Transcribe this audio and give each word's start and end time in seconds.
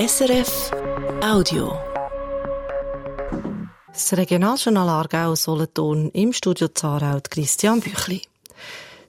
SRF 0.00 0.70
Audio. 1.22 1.78
Das 3.88 4.16
Regionaljournal 4.16 4.88
Aargau 4.88 5.34
Solothurn 5.34 6.08
im 6.14 6.32
Studio 6.32 6.68
Zarau 6.68 7.18
Christian 7.28 7.80
Büchli. 7.80 8.22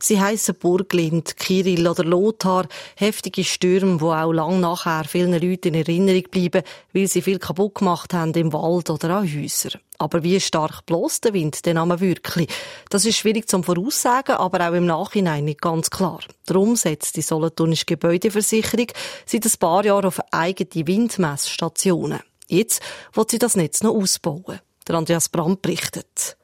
Sie 0.02 0.20
heissen 0.20 0.56
Burglind, 0.56 1.38
Kirill 1.38 1.88
oder 1.88 2.04
Lothar, 2.04 2.68
heftige 2.96 3.44
Stürme, 3.44 3.98
die 3.98 4.04
auch 4.04 4.32
lang 4.32 4.60
nachher 4.60 5.04
vielen 5.04 5.34
Leuten 5.34 5.70
in 5.70 5.76
Erinnerung 5.76 6.24
bleiben, 6.32 6.64
weil 6.92 7.08
sie 7.08 7.22
viel 7.22 7.38
kaputt 7.38 7.76
gemacht 7.76 8.14
haben 8.14 8.34
im 8.34 8.52
Wald 8.52 8.90
oder 8.90 9.12
an 9.12 9.32
Häusern. 9.32 9.80
Aber 10.00 10.24
wie 10.24 10.40
stark 10.40 10.88
bloß 10.88 11.22
der 11.22 11.34
Wind 11.34 11.64
den 11.68 11.76
Namen 11.76 12.00
wirklich? 12.00 12.50
Das 12.90 13.06
ist 13.06 13.18
schwierig 13.18 13.48
zum 13.48 13.64
Voraussagen, 13.64 14.36
aber 14.36 14.68
auch 14.68 14.74
im 14.74 14.88
Nachhinein 14.88 15.46
nicht 15.46 15.62
ganz 15.62 15.92
klar. 15.92 16.22
Darum 16.48 16.76
setzt 16.76 17.18
die 17.18 17.22
Solothurnische 17.22 17.86
Gebäudeversicherung 17.86 18.88
seit 19.28 19.46
ein 19.46 19.60
paar 19.60 19.86
Jahren 19.86 20.06
auf 20.06 20.20
eigene 20.32 20.88
Windmessstationen. 20.88 22.22
Jetzt 22.48 22.82
wird 23.14 23.30
sie 23.30 23.38
das 23.38 23.56
Netz 23.56 23.84
noch 23.84 23.94
ausbauen. 23.94 24.60
Der 24.88 24.96
Andreas 24.96 25.30
Brandt 25.30 25.62
berichtet. 25.62 26.38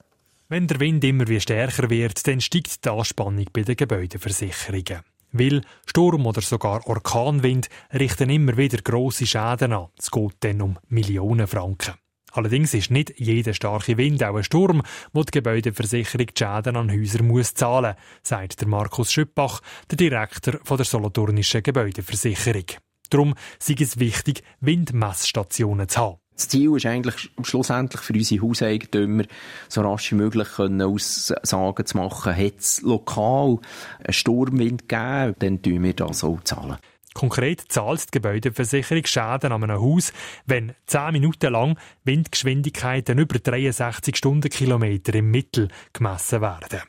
Wenn 0.50 0.66
der 0.66 0.80
Wind 0.80 1.04
immer 1.04 1.28
wie 1.28 1.42
stärker 1.42 1.90
wird, 1.90 2.26
dann 2.26 2.40
steigt 2.40 2.86
die 2.86 2.90
Anspannung 2.90 3.48
bei 3.52 3.64
den 3.64 3.76
Gebäudeversicherungen. 3.76 5.02
Weil 5.34 5.62
Sturm 5.86 6.26
oder 6.26 6.40
sogar 6.40 6.88
Orkanwind 6.88 7.68
richten 7.94 8.30
immer 8.30 8.56
wieder 8.56 8.78
grosse 8.82 9.28
Schäden 9.28 9.74
an. 9.74 9.88
Es 10.00 10.10
geht 10.10 10.36
dann 10.40 10.62
um 10.62 10.80
Millionen 10.88 11.48
Franken. 11.48 11.96
Allerdings 12.32 12.74
ist 12.74 12.92
nicht 12.92 13.20
jeder 13.20 13.54
starke 13.54 13.98
Wind 13.98 14.24
auch 14.24 14.38
ein 14.38 14.44
Sturm, 14.46 14.84
wo 15.12 15.24
die 15.24 15.32
Gebäudeversicherung 15.32 16.28
die 16.28 16.34
Schäden 16.38 16.78
an 16.78 16.92
Häusern 16.92 17.28
muss 17.28 17.54
zahlen, 17.54 17.96
sagt 18.24 18.62
der 18.62 18.70
Markus 18.70 19.12
Schüppach, 19.12 19.60
der 19.92 19.98
Direktor 19.98 20.60
der 20.78 20.86
Solothurnischen 20.86 21.62
Gebäudeversicherung. 21.62 22.68
Darum 23.10 23.36
sei 23.60 23.76
es 23.80 24.00
wichtig, 24.00 24.44
Windmessstationen 24.62 25.90
zu 25.90 26.00
haben. 26.00 26.18
Das 26.38 26.50
Ziel 26.50 26.76
ist 26.76 26.86
eigentlich 26.86 27.32
schlussendlich 27.42 28.02
für 28.02 28.14
unsere 28.14 28.48
Hauseigentümer, 28.48 29.24
so 29.70 29.82
rasch 29.82 30.12
wie 30.12 30.16
möglich 30.16 30.48
Aussagen 30.60 31.86
zu 31.86 31.98
machen, 31.98 32.38
hat 32.38 32.60
es 32.60 32.82
lokal 32.84 33.58
einen 34.04 34.14
Sturmwind 34.14 34.88
gegeben, 34.88 35.36
dann 35.40 35.62
tun 35.64 35.84
wir 35.84 35.94
das 35.94 36.24
auch 36.24 36.40
zahlen. 36.44 36.78
Konkret 37.16 37.64
zahlt 37.70 38.06
die 38.06 38.20
Gebäudeversicherung 38.20 39.04
Schäden 39.04 39.52
an 39.52 39.64
einem 39.64 39.82
Haus, 39.82 40.14
wenn 40.46 40.76
10 40.86 41.14
Minuten 41.14 41.52
lang 41.52 41.80
Windgeschwindigkeiten 42.04 43.18
über 43.18 43.40
63 43.40 44.16
Stundenkilometer 44.16 45.16
im 45.16 45.32
Mittel 45.32 45.70
gemessen 45.94 46.42
werden. 46.42 46.82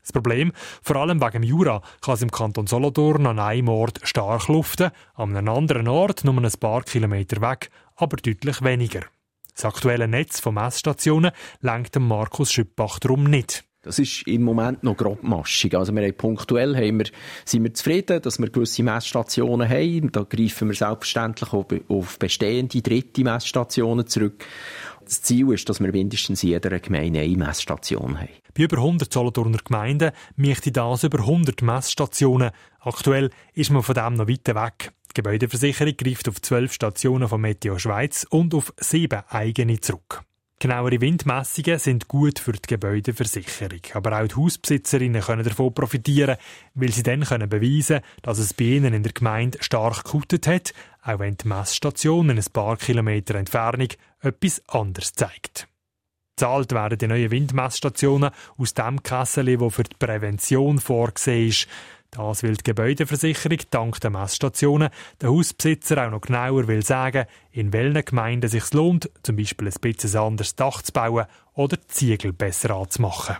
Das 0.00 0.12
Problem, 0.12 0.52
vor 0.82 0.96
allem 0.96 1.20
wegen 1.20 1.42
Jura, 1.42 1.82
kann 2.00 2.14
es 2.14 2.22
im 2.22 2.30
Kanton 2.30 2.68
Solothurn 2.68 3.26
an 3.26 3.40
einem 3.40 3.68
Ort 3.68 4.00
stark 4.04 4.46
luften, 4.46 4.90
an 5.14 5.36
einem 5.36 5.48
anderen 5.48 5.88
Ort 5.88 6.24
nur 6.24 6.36
ein 6.36 6.50
paar 6.60 6.82
Kilometer 6.82 7.40
weg, 7.40 7.70
aber 7.96 8.16
deutlich 8.16 8.62
weniger. 8.62 9.02
Das 9.54 9.64
aktuelle 9.64 10.06
Netz 10.06 10.38
von 10.40 10.54
Messstationen 10.54 11.32
lenkt 11.60 11.98
Markus 11.98 12.52
Schüppach 12.52 12.98
darum 12.98 13.24
nicht. 13.24 13.64
Das 13.86 14.00
ist 14.00 14.26
im 14.26 14.42
Moment 14.42 14.82
noch 14.82 14.96
grobmaschig. 14.96 15.76
Also 15.76 15.94
wir 15.94 16.02
haben 16.02 16.16
punktuell 16.16 16.74
haben 16.74 16.98
wir, 16.98 17.06
sind 17.44 17.62
wir 17.62 17.72
zufrieden, 17.72 18.20
dass 18.20 18.40
wir 18.40 18.50
gewisse 18.50 18.82
Messstationen 18.82 19.68
haben. 19.68 20.10
Da 20.10 20.24
greifen 20.24 20.68
wir 20.68 20.74
selbstverständlich 20.74 21.52
auf 21.52 22.18
bestehende 22.18 22.82
dritte 22.82 23.22
Messstationen 23.22 24.08
zurück. 24.08 24.44
Das 25.04 25.22
Ziel 25.22 25.52
ist, 25.52 25.68
dass 25.68 25.78
wir 25.78 25.92
mindestens 25.92 26.42
in 26.42 26.48
jeder 26.50 26.80
Gemeinde 26.80 27.20
eine 27.20 27.36
Messstation 27.36 28.18
haben. 28.18 28.28
Bei 28.54 28.64
über 28.64 28.78
100 28.78 29.12
Solothurner 29.12 29.58
Gemeinden 29.64 30.10
möchte 30.34 30.72
das 30.72 31.04
über 31.04 31.20
100 31.20 31.62
Messstationen. 31.62 32.50
Aktuell 32.80 33.30
ist 33.54 33.70
man 33.70 33.84
von 33.84 33.94
dem 33.94 34.14
noch 34.14 34.26
weit 34.26 34.48
weg. 34.48 34.90
Die 35.10 35.22
Gebäudeversicherung 35.22 35.96
greift 35.96 36.28
auf 36.28 36.42
12 36.42 36.72
Stationen 36.72 37.28
von 37.28 37.40
Meteo 37.40 37.78
Schweiz 37.78 38.26
und 38.28 38.52
auf 38.52 38.74
sieben 38.78 39.22
eigene 39.28 39.78
zurück. 39.78 40.24
Genauere 40.58 41.02
Windmessungen 41.02 41.78
sind 41.78 42.08
gut 42.08 42.38
für 42.38 42.52
die 42.52 42.66
Gebäudeversicherung. 42.66 43.80
Aber 43.92 44.18
auch 44.18 44.26
die 44.26 44.36
Hausbesitzerinnen 44.36 45.20
können 45.20 45.44
davon 45.44 45.74
profitieren, 45.74 46.38
weil 46.74 46.92
sie 46.92 47.02
dann 47.02 47.24
können 47.24 47.50
beweisen 47.50 48.00
können, 48.00 48.22
dass 48.22 48.38
es 48.38 48.54
bei 48.54 48.64
ihnen 48.64 48.94
in 48.94 49.02
der 49.02 49.12
Gemeinde 49.12 49.58
stark 49.60 50.04
gekutet 50.04 50.46
hat, 50.46 50.72
auch 51.02 51.18
wenn 51.18 51.36
die 51.36 51.46
Messstation 51.46 52.30
in 52.30 52.38
ein 52.38 52.52
paar 52.54 52.78
Kilometer 52.78 53.34
Entfernung 53.34 53.88
etwas 54.22 54.62
anderes 54.68 55.12
zeigt. 55.12 55.68
Zahlt 56.36 56.72
werden 56.72 56.98
die 56.98 57.06
neuen 57.06 57.30
Windmessstationen 57.30 58.30
aus 58.56 58.74
dem 58.74 59.02
Kessel, 59.02 59.60
wo 59.60 59.68
für 59.68 59.84
die 59.84 59.96
Prävention 59.98 60.78
vorgesehen 60.78 61.48
ist. 61.48 61.68
Das 62.16 62.42
will 62.42 62.56
die 62.56 62.64
Gebäudeversicherung 62.64 63.58
dank 63.70 64.00
der 64.00 64.08
Messstationen 64.08 64.88
der 65.20 65.28
Hausbesitzer 65.28 66.06
auch 66.06 66.10
noch 66.10 66.22
genauer 66.22 66.66
will 66.66 66.82
sagen, 66.82 67.26
in 67.52 67.74
welchen 67.74 68.04
Gemeinden 68.06 68.48
sich 68.48 68.72
lohnt, 68.72 69.10
zum 69.22 69.36
Beispiel 69.36 69.68
ein 69.68 69.80
bisschen 69.80 70.16
anderes 70.16 70.56
Dach 70.56 70.80
zu 70.80 70.92
bauen 70.92 71.26
oder 71.52 71.76
die 71.76 71.86
Ziegel 71.88 72.32
besser 72.32 72.70
anzumachen. 72.70 73.36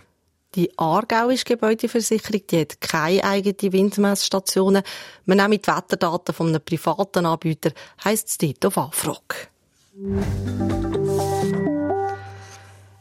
Die 0.53 0.77
Aargauische 0.77 1.45
Gebäudeversicherung 1.45 2.41
die 2.51 2.61
hat 2.61 2.79
keine 2.79 3.23
eigenen 3.23 3.73
Windmessstationen. 3.73 4.83
Man 5.25 5.37
nimmt 5.37 5.65
die 5.65 5.71
Wetterdaten 5.71 6.35
von 6.35 6.49
einem 6.49 6.61
privaten 6.61 7.25
Anbieter, 7.25 7.71
heisst 8.03 8.29
es 8.29 8.37
dort 8.37 8.65
auf 8.67 8.77
Anfrage. 8.77 9.47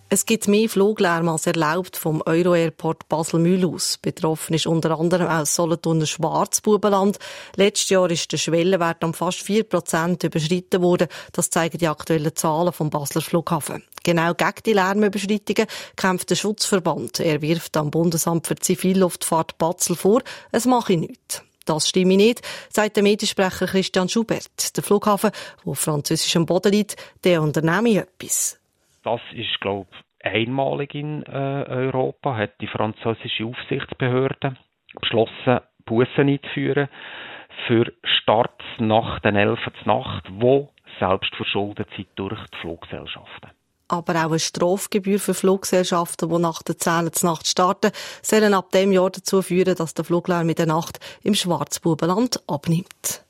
Es 0.09 0.25
gibt 0.25 0.47
mehr 0.47 0.69
Fluglärm 0.69 1.29
als 1.29 1.49
erlaubt 1.49 1.97
vom 1.97 2.23
Euro-Airport 2.25 3.09
Basel-Mühl 3.09 3.67
aus. 3.67 3.99
Betroffen 3.99 4.55
ist 4.55 4.69
unter 4.69 4.97
anderem 4.97 5.27
auch 5.27 5.45
Solothurner 5.45 6.07
Schwarzbubenland. 6.07 7.19
Letztes 7.57 7.89
Jahr 7.89 8.09
ist 8.09 8.31
der 8.31 8.37
Schwellenwert 8.37 9.03
um 9.03 9.15
fast 9.15 9.41
4% 9.41 10.25
überschritten 10.25 10.81
worden. 10.81 11.09
Das 11.33 11.51
zeigen 11.51 11.79
die 11.79 11.89
aktuellen 11.89 12.37
Zahlen 12.37 12.73
vom 12.73 12.89
Basler 12.89 13.21
Flughafen. 13.21 13.83
Genau 14.05 14.33
gegen 14.35 14.63
die 14.65 14.75
Lärmüberschreitungen 14.75 15.67
kämpft 15.97 16.31
der 16.31 16.37
Schutzverband. 16.37 17.19
Er 17.19 17.43
wirft 17.43 17.77
am 17.77 17.91
Bundesamt 17.91 18.47
für 18.47 18.55
Zivilluftfahrt 18.55 19.59
Basel 19.59 19.97
vor, 19.97 20.23
es 20.53 20.67
mache 20.67 20.97
nichts. 20.97 21.43
Das 21.65 21.89
stimme 21.89 22.17
nicht, 22.17 22.43
sagt 22.73 22.95
der 22.95 23.03
Mediensprecher 23.03 23.67
Christian 23.67 24.09
Schubert. 24.09 24.77
Der 24.77 24.85
Flughafen, 24.85 25.33
wo 25.65 25.75
französischem 25.75 26.47
Boden 26.47 26.71
liegt, 26.71 26.95
der 27.25 27.43
unternehme 27.43 28.07
etwas. 28.07 28.57
Das 29.07 29.21
ist, 29.35 29.61
glaube 29.61 29.87
ich, 29.93 30.27
einmalig 30.27 30.97
in 30.97 31.23
äh, 31.23 31.65
Europa, 31.69 32.37
hat 32.37 32.61
die 32.61 32.67
französische 32.67 33.45
Aufsichtsbehörde 33.45 34.57
beschlossen, 35.01 35.61
Bussen 35.85 36.29
einzuführen 36.29 36.89
für 37.69 37.93
Starts 38.03 38.65
nach 38.79 39.21
den 39.21 39.37
11. 39.37 39.61
Nacht, 39.85 40.25
wo 40.29 40.71
selbst 40.99 41.33
verschuldet 41.37 41.87
sind 41.95 42.09
durch 42.17 42.41
die 42.53 42.59
Fluggesellschaften. 42.59 43.53
Aber 43.87 44.15
auch 44.15 44.31
eine 44.31 44.41
Strafgebühr 44.41 45.21
für 45.21 45.35
Fluggesellschaften, 45.35 46.29
die 46.29 46.39
nach 46.41 46.65
der 46.65 46.77
10. 46.77 47.13
Nacht 47.23 47.47
starten, 47.47 47.93
sollen 48.23 48.55
ab 48.55 48.73
dem 48.73 48.91
Jahr 48.91 49.11
dazu 49.11 49.41
führen, 49.41 49.77
dass 49.77 49.95
der 49.95 50.05
Fluglärm 50.05 50.49
in 50.49 50.57
der 50.57 50.67
Nacht 50.67 50.99
im 51.23 51.35
Schwarzbubenland 51.35 52.43
abnimmt. 52.49 53.25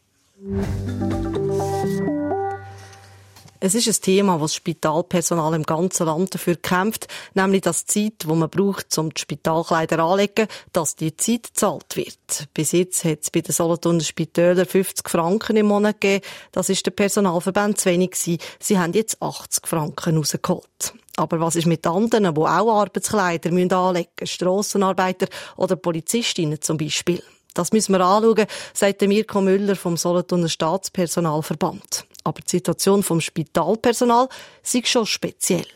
Es 3.67 3.75
ist 3.75 3.89
ein 3.89 4.01
Thema, 4.01 4.39
das 4.39 4.55
Spitalpersonal 4.55 5.53
im 5.55 5.65
ganzen 5.65 6.07
Land 6.07 6.33
dafür 6.33 6.55
kämpft, 6.55 7.09
nämlich 7.35 7.63
dass 7.63 7.85
die 7.85 8.13
Zeit, 8.13 8.23
die 8.23 8.33
man 8.33 8.49
braucht, 8.49 8.97
um 8.97 9.13
die 9.13 9.21
Spitalkleider 9.21 9.99
anzulegen, 9.99 10.47
dass 10.73 10.95
die 10.95 11.17
Zeit 11.17 11.49
gezahlt 11.49 11.97
wird. 11.97 12.47
Bis 12.55 12.71
jetzt 12.71 13.05
hat 13.05 13.23
es 13.23 13.31
bei 13.33 13.41
den 13.41 13.53
Solothurner 13.53 14.05
Spitälern 14.05 14.67
50 14.67 15.09
Franken 15.09 15.57
im 15.57 15.67
Monat 15.67 16.01
gegeben. 16.01 16.25
Das 16.53 16.69
ist 16.69 16.87
der 16.87 16.93
Personalverband 16.93 17.81
zu 17.81 17.91
wenig 17.91 18.13
gewesen. 18.13 18.39
Sie 18.61 18.79
haben 18.79 18.93
jetzt 18.93 19.21
80 19.21 19.67
Franken 19.67 20.17
rausgeholt. 20.17 20.95
Aber 21.17 21.41
was 21.41 21.57
ist 21.57 21.67
mit 21.67 21.85
anderen, 21.89 22.33
die 22.37 22.41
auch 22.41 22.73
Arbeitskleider 22.73 23.51
anlegen 23.51 24.11
müssen? 24.17 24.27
Strassenarbeiter 24.29 25.27
oder 25.57 25.75
Polizistinnen 25.75 26.63
zum 26.63 26.77
Beispiel? 26.77 27.21
Das 27.53 27.73
müssen 27.73 27.95
wir 27.95 28.01
anschauen, 28.03 28.47
sagt 28.75 29.03
Mirko 29.03 29.41
Müller 29.41 29.75
vom 29.75 29.97
Solothurner 29.97 30.49
Staatspersonalverband. 30.49 32.07
Aber 32.27 32.41
die 32.41 32.57
Situation 32.57 33.05
vom 33.05 33.21
Spitalpersonal 33.21 34.29
ist 34.65 34.89
schon 34.89 35.07
speziell. 35.07 35.67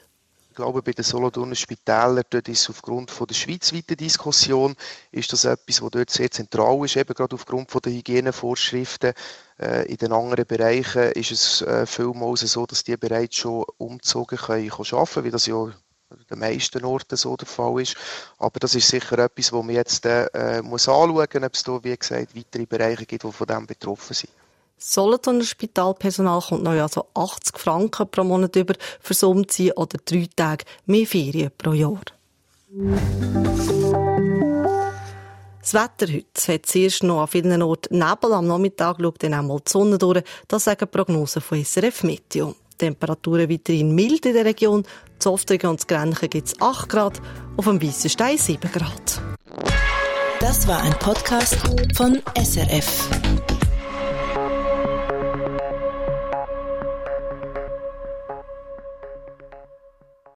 Ich 0.48 0.56
glaube, 0.56 0.82
bei 0.82 0.90
den 0.90 1.04
Solothurner 1.04 1.54
Spitälern, 1.54 2.24
dort 2.28 2.48
ist 2.48 2.68
aufgrund 2.68 3.12
von 3.12 3.28
der 3.28 3.36
schweizweiten 3.36 3.96
Diskussion, 3.96 4.74
ist 5.12 5.32
das 5.32 5.44
etwas, 5.44 5.80
was 5.80 5.90
dort 5.92 6.10
sehr 6.10 6.28
zentral 6.28 6.84
ist, 6.84 6.96
eben 6.96 7.14
gerade 7.14 7.36
aufgrund 7.36 7.70
von 7.70 7.80
der 7.82 7.92
Hygienevorschriften. 7.92 9.12
Äh, 9.60 9.86
in 9.86 9.96
den 9.98 10.12
anderen 10.12 10.44
Bereichen 10.44 11.12
ist 11.12 11.30
es 11.30 11.62
äh, 11.62 11.86
vielmals 11.86 12.40
so, 12.40 12.66
dass 12.66 12.82
die 12.82 12.96
bereits 12.96 13.36
schon 13.36 13.64
umgezogen 13.78 14.36
können, 14.36 14.70
können 14.70 14.88
arbeiten 14.92 15.24
wie 15.24 15.30
das 15.30 15.46
ja 15.46 15.72
den 16.28 16.38
meisten 16.40 16.84
Orten 16.84 17.16
so 17.16 17.36
der 17.36 17.46
Fall 17.46 17.80
ist. 17.80 17.94
Aber 18.38 18.58
das 18.58 18.74
ist 18.74 18.88
sicher 18.88 19.20
etwas, 19.20 19.52
wo 19.52 19.62
man 19.62 19.76
jetzt 19.76 20.04
äh, 20.04 20.60
muss 20.64 20.88
anschauen 20.88 21.14
muss, 21.14 21.44
ob 21.44 21.54
es 21.54 21.62
da, 21.62 21.84
wie 21.84 21.96
gesagt, 21.96 22.34
weitere 22.34 22.66
Bereiche 22.66 23.06
gibt, 23.06 23.22
die 23.22 23.30
von 23.30 23.46
dem 23.46 23.68
betroffen 23.68 24.14
sind. 24.14 24.32
Solothurner 24.82 25.44
Spitalpersonal 25.44 26.40
kommt 26.40 26.62
noch 26.62 26.72
also 26.72 27.06
80 27.14 27.58
Franken 27.58 28.08
pro 28.10 28.24
Monat 28.24 28.56
über 28.56 28.74
fürs 29.02 29.22
Umziehen 29.22 29.72
oder 29.76 29.98
drei 30.02 30.26
Tage 30.34 30.64
mehr 30.86 31.06
Ferien 31.06 31.50
pro 31.56 31.74
Jahr. 31.74 32.00
Das 35.60 35.74
Wetter 35.74 36.10
heute 36.10 36.54
hat 36.54 36.64
zuerst 36.64 37.02
noch 37.02 37.20
an 37.20 37.28
vielen 37.28 37.62
Orten 37.62 37.98
Nebel, 37.98 38.32
am 38.32 38.46
Nachmittag 38.46 38.96
schaut 39.00 39.22
dann 39.22 39.34
einmal 39.34 39.58
die 39.58 39.70
Sonne 39.70 39.98
durch. 39.98 40.24
Das 40.48 40.64
sagen 40.64 40.88
Prognosen 40.90 41.42
von 41.42 41.62
SRF 41.62 42.02
Meteo. 42.04 42.54
Temperaturen 42.78 43.50
weiterhin 43.50 43.94
mild 43.94 44.24
in 44.24 44.32
der 44.32 44.46
Region. 44.46 44.84
Zu 45.18 45.32
Oftringen 45.32 45.66
und 45.66 45.86
Grenchen 45.86 46.30
gibt 46.30 46.48
es 46.48 46.58
8 46.58 46.88
Grad, 46.88 47.20
auf 47.58 47.66
dem 47.66 47.82
Weissenstein 47.82 48.38
7 48.38 48.72
Grad. 48.72 49.20
Das 50.40 50.66
war 50.66 50.80
ein 50.80 50.98
Podcast 50.98 51.58
von 51.94 52.22
SRF. 52.34 53.10